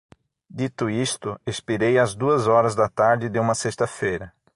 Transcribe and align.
Dito 0.49 0.89
isto, 0.89 1.39
expirei 1.45 1.99
às 1.99 2.15
duas 2.15 2.47
horas 2.47 2.73
da 2.73 2.89
tarde 2.89 3.29
de 3.29 3.37
uma 3.39 3.53
sexta-feira 3.53 4.33